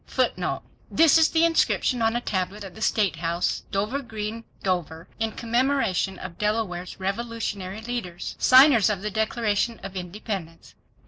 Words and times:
This 0.89 1.19
is 1.19 1.29
the 1.29 1.45
inscription 1.45 2.01
on 2.01 2.15
a 2.15 2.21
tablet 2.21 2.63
at 2.63 2.73
the 2.73 2.81
State 2.81 3.17
House, 3.17 3.61
Dover 3.69 4.01
Green, 4.01 4.45
Dover, 4.63 5.07
in 5.19 5.31
commemoration 5.33 6.17
of 6.17 6.39
Delaware's 6.39 6.99
revolutionary 6.99 7.81
leaders. 7.81 8.35
Signers 8.39 8.89
of 8.89 9.03
the 9.03 9.11
Declaration 9.11 9.79
of 9.83 9.95
Independence. 9.95 10.73